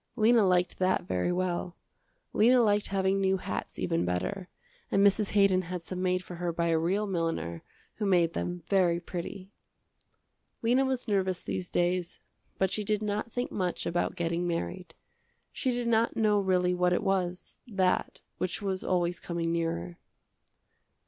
[0.15, 1.77] Lena liked that very well.
[2.33, 4.49] Lena liked having new hats even better,
[4.89, 5.33] and Mrs.
[5.33, 7.61] Haydon had some made for her by a real milliner
[7.97, 9.51] who made them very pretty.
[10.63, 12.19] Lena was nervous these days,
[12.57, 14.95] but she did not think much about getting married.
[15.51, 19.99] She did not know really what it was, that, which was always coming nearer.